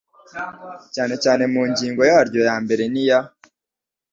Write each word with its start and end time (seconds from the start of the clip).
cyane 0.93 1.13
cyane 1.23 1.43
mu 1.53 1.61
ngingo 1.71 2.01
yaryo 2.09 2.41
ya 2.47 2.55
mbere 2.63 2.83
n 2.93 2.95
iya 3.03 3.19